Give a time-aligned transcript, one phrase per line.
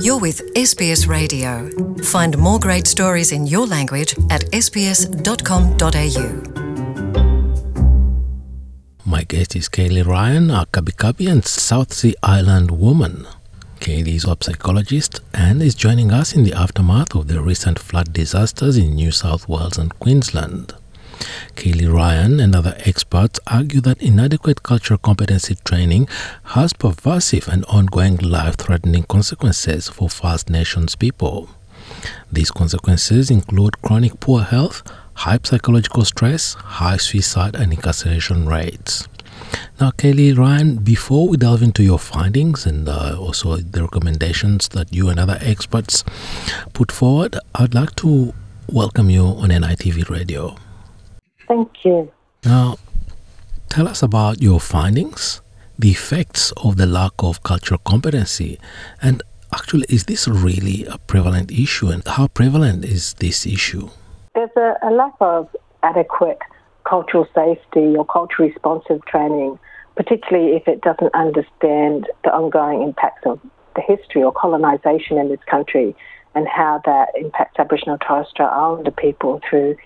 [0.00, 1.68] You're with SBS Radio.
[2.02, 6.26] Find more great stories in your language at sbs.com.au.
[9.04, 13.26] My guest is Kaylee Ryan, a Kabi Kabi and South Sea Island woman.
[13.80, 18.12] Kaylee is a psychologist and is joining us in the aftermath of the recent flood
[18.12, 20.74] disasters in New South Wales and Queensland.
[21.56, 26.08] Kaylee Ryan and other experts argue that inadequate cultural competency training
[26.44, 31.48] has pervasive and ongoing life threatening consequences for First Nations people.
[32.30, 34.82] These consequences include chronic poor health,
[35.14, 39.08] high psychological stress, high suicide, and incarceration rates.
[39.80, 44.92] Now, Kaylee Ryan, before we delve into your findings and uh, also the recommendations that
[44.92, 46.04] you and other experts
[46.72, 48.32] put forward, I'd like to
[48.68, 50.56] welcome you on NITV Radio.
[51.48, 52.10] Thank you.
[52.44, 52.76] Now,
[53.68, 55.40] tell us about your findings,
[55.78, 58.58] the effects of the lack of cultural competency,
[59.00, 59.22] and
[59.54, 63.88] actually, is this really a prevalent issue, and how prevalent is this issue?
[64.34, 65.48] There's a, a lack of
[65.82, 66.38] adequate
[66.84, 69.58] cultural safety or cultural responsive training,
[69.96, 73.40] particularly if it doesn't understand the ongoing impacts of
[73.74, 75.94] the history or colonisation in this country
[76.34, 79.76] and how that impacts Aboriginal and Torres Strait Islander people through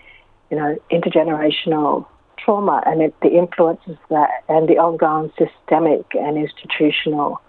[0.51, 2.07] you know, intergenerational
[2.39, 7.41] trauma and it, the influences that and the ongoing systemic and institutional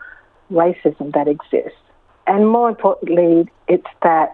[0.52, 1.78] racism that exists.
[2.26, 4.34] And more importantly, it's that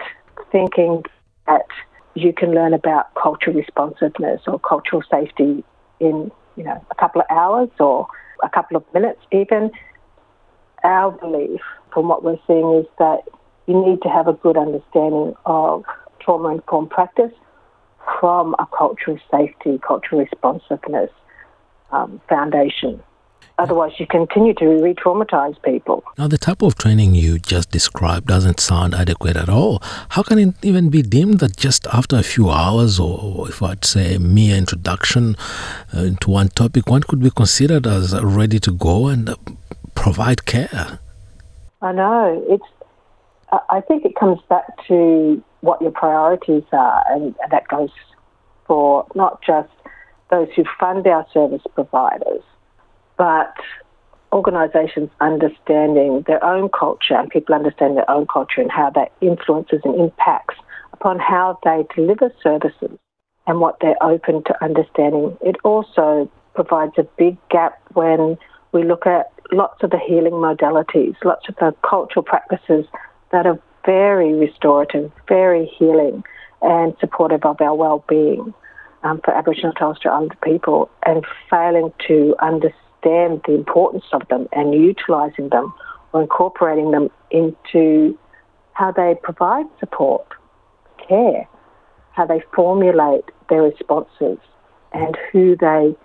[0.52, 1.04] thinking
[1.48, 1.66] that
[2.16, 5.64] you can learn about cultural responsiveness or cultural safety
[6.00, 8.08] in, you know, a couple of hours or
[8.44, 9.72] a couple of minutes even.
[10.84, 11.62] Our belief
[11.94, 13.22] from what we're seeing is that
[13.68, 15.86] you need to have a good understanding of
[16.20, 17.32] trauma informed practice
[18.20, 21.10] from a cultural safety, cultural responsiveness
[21.92, 23.02] um, foundation.
[23.60, 26.04] Otherwise, you continue to re traumatize people.
[26.18, 29.80] Now, the type of training you just described doesn't sound adequate at all.
[30.10, 33.86] How can it even be deemed that just after a few hours, or if I'd
[33.86, 35.36] say a mere introduction
[35.96, 39.36] uh, into one topic, one could be considered as ready to go and uh,
[39.94, 41.00] provide care?
[41.82, 42.44] I know.
[42.50, 42.66] It's.
[43.70, 47.90] I think it comes back to what your priorities are, and that goes
[48.68, 49.70] for not just
[50.32, 52.42] those who fund our service providers,
[53.18, 53.54] but
[54.32, 59.80] organisations understanding their own culture and people understand their own culture and how that influences
[59.84, 60.56] and impacts
[60.92, 62.98] upon how they deliver services
[63.46, 65.38] and what they're open to understanding.
[65.42, 68.38] It also provides a big gap when
[68.72, 72.86] we look at lots of the healing modalities, lots of the cultural practices
[73.34, 76.24] that are very restorative, very healing,
[76.62, 78.54] and supportive of our well-being
[79.04, 84.26] um, for Aboriginal and Torres Strait Islander people, and failing to understand the importance of
[84.30, 85.74] them and utilising them
[86.14, 88.18] or incorporating them into
[88.72, 90.26] how they provide support,
[91.06, 91.46] care,
[92.12, 94.38] how they formulate their responses,
[94.94, 95.96] and who they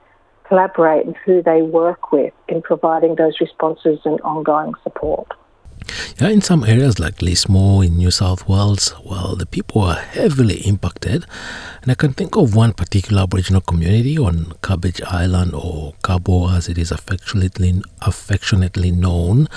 [0.49, 5.29] collaborate and who they work with in providing those responses and ongoing support.
[6.21, 10.57] Yeah, in some areas like Lismore in New South Wales, well, the people are heavily
[10.67, 11.25] impacted.
[11.83, 16.69] And I can think of one particular Aboriginal community on Cabbage Island or Cabo as
[16.69, 19.49] it is affectionately, affectionately known.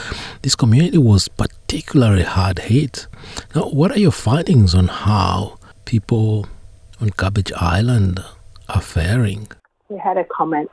[0.41, 3.07] This community was particularly hard hit.
[3.55, 6.47] Now, what are your findings on how people
[6.99, 8.23] on Cabbage Island
[8.69, 9.47] are faring?
[9.89, 10.69] We had a comment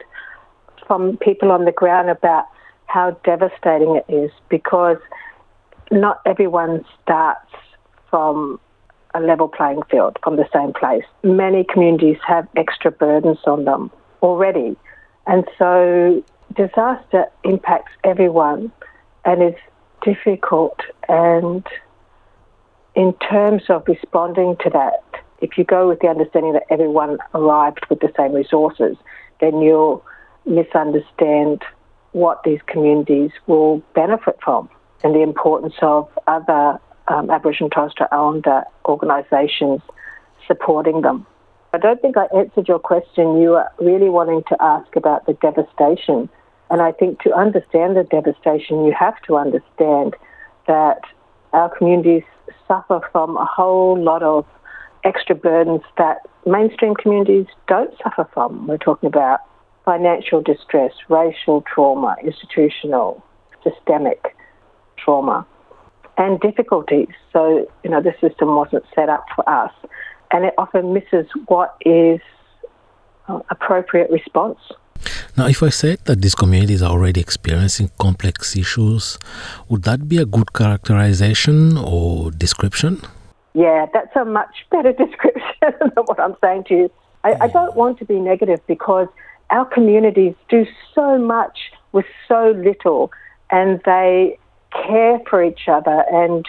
[0.86, 2.46] from people on the ground about
[2.86, 4.96] how devastating it is because
[5.90, 7.50] not everyone starts
[8.10, 8.60] from
[9.14, 11.04] a level playing field from the same place.
[11.22, 13.90] Many communities have extra burdens on them
[14.22, 14.76] already.
[15.26, 16.22] And so
[16.54, 18.72] disaster impacts everyone
[19.24, 19.54] and is
[20.02, 20.80] difficult.
[21.08, 21.66] And
[22.94, 25.04] in terms of responding to that,
[25.40, 28.96] if you go with the understanding that everyone arrived with the same resources,
[29.40, 30.04] then you'll
[30.46, 31.62] misunderstand
[32.12, 34.68] what these communities will benefit from
[35.02, 36.78] and the importance of other
[37.08, 39.80] um, Aboriginal and Torres Strait Islander organisations
[40.46, 41.26] supporting them.
[41.72, 43.40] I don't think I answered your question.
[43.40, 46.28] You were really wanting to ask about the devastation.
[46.70, 50.16] And I think to understand the devastation, you have to understand
[50.66, 51.00] that
[51.52, 52.24] our communities
[52.66, 54.46] suffer from a whole lot of
[55.04, 58.66] extra burdens that mainstream communities don't suffer from.
[58.66, 59.40] We're talking about
[59.84, 63.22] financial distress, racial trauma, institutional,
[63.62, 64.34] systemic
[65.02, 65.46] trauma
[66.16, 67.08] and difficulties.
[67.32, 69.72] So, you know, the system wasn't set up for us.
[70.30, 72.20] And it often misses what is
[73.28, 74.58] uh, appropriate response
[75.36, 79.18] Now, if I said that these communities are already experiencing complex issues,
[79.68, 83.02] would that be a good characterization or description?
[83.54, 86.90] Yeah, that's a much better description than what I'm saying to you.
[87.24, 89.08] I, I don't want to be negative because
[89.50, 91.58] our communities do so much
[91.92, 93.10] with so little
[93.50, 94.38] and they
[94.72, 96.04] care for each other.
[96.10, 96.46] And,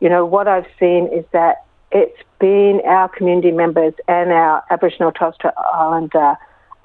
[0.00, 5.08] you know, what I've seen is that it's been our community members and our Aboriginal
[5.08, 6.36] and Torres Strait Islander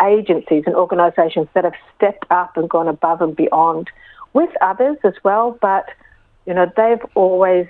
[0.01, 3.89] agencies and organisations that have stepped up and gone above and beyond
[4.33, 5.57] with others as well.
[5.61, 5.85] But,
[6.45, 7.67] you know, they've always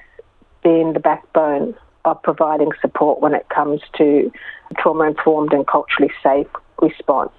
[0.64, 1.76] been the backbone
[2.06, 4.32] of providing support when it comes to
[4.78, 6.48] trauma informed and culturally safe
[6.82, 7.32] response.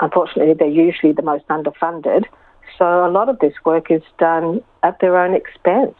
[0.00, 2.24] Unfortunately, they're usually the most underfunded.
[2.78, 5.94] So a lot of this work is done at their own expense.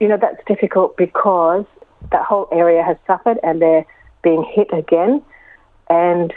[0.00, 1.64] You know, that's difficult because
[2.10, 3.86] that whole area has suffered and they're
[4.22, 5.22] being hit again.
[5.88, 6.32] And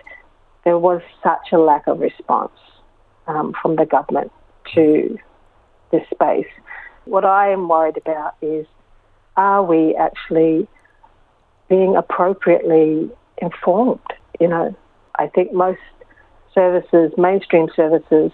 [0.63, 2.51] there was such a lack of response
[3.27, 4.31] um, from the government
[4.73, 5.17] to
[5.91, 6.47] this space.
[7.05, 8.65] What I am worried about is
[9.37, 10.67] are we actually
[11.69, 13.09] being appropriately
[13.41, 13.99] informed?
[14.39, 14.75] You know,
[15.17, 15.79] I think most
[16.53, 18.31] services, mainstream services,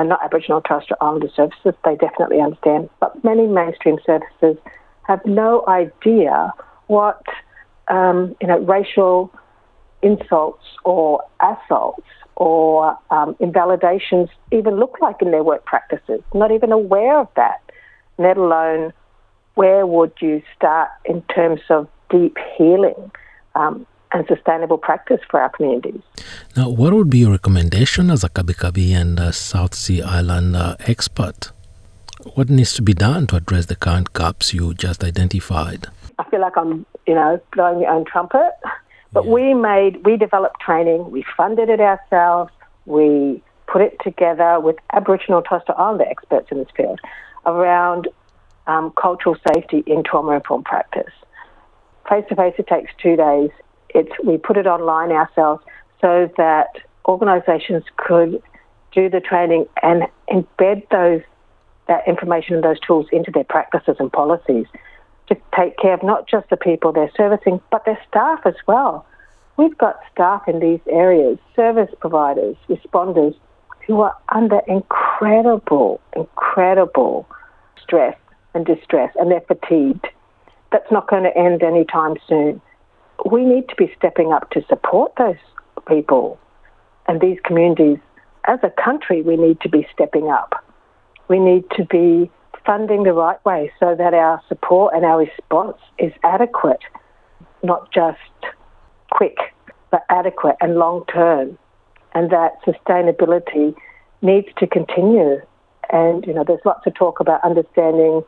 [0.00, 1.74] are not Aboriginal and Torres Strait Islander services.
[1.84, 4.56] They definitely understand, but many mainstream services
[5.02, 6.52] have no idea
[6.86, 7.22] what
[7.88, 9.30] um, you know racial
[10.02, 12.06] insults or assaults
[12.36, 16.22] or um, invalidations even look like in their work practices.
[16.32, 17.60] Not even aware of that,
[18.16, 18.94] let alone
[19.54, 23.10] where would you start in terms of deep healing
[23.54, 26.00] um, and sustainable practice for our communities.
[26.56, 30.56] Now, what would be your recommendation as a Kabi Kabi and a South Sea Island
[30.56, 31.52] uh, expert?
[32.34, 35.86] What needs to be done to address the current gaps you just identified?
[36.18, 38.52] I feel like I'm, you know, blowing your own trumpet.
[39.12, 39.30] But yeah.
[39.30, 42.52] we made, we developed training, we funded it ourselves,
[42.86, 47.00] we put it together with Aboriginal Torres Strait Islander experts in this field
[47.46, 48.08] around
[48.66, 51.12] um, cultural safety in trauma informed practice.
[52.08, 53.50] Face to face, it takes two days.
[53.94, 55.62] It's, we put it online ourselves
[56.00, 56.68] so that
[57.06, 58.42] organisations could
[58.92, 61.22] do the training and embed those
[61.88, 64.66] that information and those tools into their practices and policies
[65.26, 69.04] to take care of not just the people they're servicing, but their staff as well.
[69.56, 73.34] We've got staff in these areas, service providers, responders,
[73.86, 77.28] who are under incredible, incredible
[77.82, 78.16] stress
[78.54, 80.06] and distress, and they're fatigued.
[80.70, 82.60] That's not going to end anytime soon.
[83.26, 85.36] We need to be stepping up to support those
[85.86, 86.38] people
[87.06, 87.98] and these communities.
[88.46, 90.64] As a country, we need to be stepping up.
[91.28, 92.30] We need to be
[92.64, 96.80] funding the right way so that our support and our response is adequate,
[97.62, 98.18] not just
[99.10, 99.36] quick,
[99.90, 101.58] but adequate and long term.
[102.14, 103.74] And that sustainability
[104.22, 105.40] needs to continue.
[105.92, 108.22] And, you know, there's lots of talk about understanding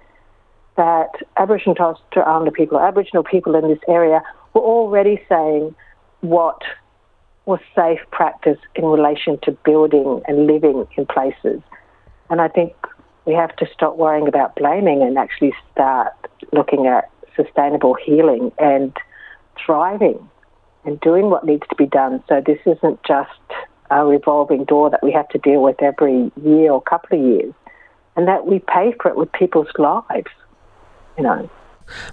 [0.77, 4.23] that Aboriginal and Torres Strait Islander people, Aboriginal people in this area,
[4.55, 5.75] were already saying
[6.21, 6.63] what
[7.47, 11.61] was safe practice in relation to building and living in places.
[12.31, 12.75] And I think
[13.25, 16.13] we have to stop worrying about blaming and actually start
[16.53, 18.97] looking at sustainable healing and
[19.65, 20.29] thriving
[20.85, 22.23] and doing what needs to be done.
[22.29, 23.31] So this isn't just
[23.91, 27.55] a revolving door that we have to deal with every year or couple of years,
[28.17, 30.31] and that we pay for it with people's lives,
[31.17, 31.51] you know.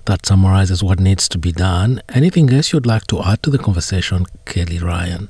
[0.05, 2.01] That summarizes what needs to be done.
[2.09, 5.29] Anything else you'd like to add to the conversation, Kelly Ryan?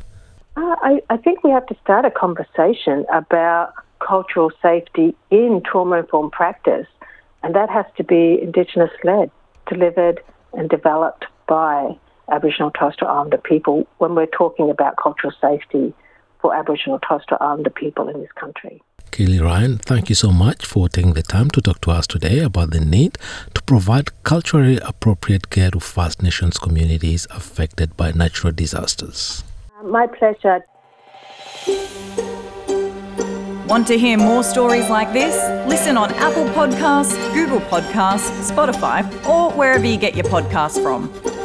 [0.58, 6.00] Uh, I, I think we have to start a conversation about cultural safety in trauma
[6.00, 6.88] informed practice,
[7.44, 9.32] and that has to be Indigenous led,
[9.68, 10.22] delivered,
[10.54, 11.96] and developed by
[12.32, 15.94] Aboriginal Torres Strait Islander people when we're talking about cultural safety
[16.42, 18.82] for Aboriginal Torres Strait Islander people in this country.
[19.12, 22.40] Kelly Ryan, thank you so much for taking the time to talk to us today
[22.40, 23.18] about the need
[23.54, 29.44] to provide culturally appropriate care to First Nations communities affected by natural disasters.
[29.84, 30.64] My pleasure.
[33.68, 35.36] Want to hear more stories like this?
[35.68, 41.39] Listen on Apple Podcasts, Google Podcasts, Spotify, or wherever you get your podcasts from.